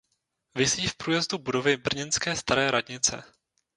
Visí 0.55 0.87
v 0.87 0.95
průjezdu 0.95 1.37
budovy 1.37 1.77
brněnské 1.77 2.35
Staré 2.35 2.71
radnice. 2.71 3.23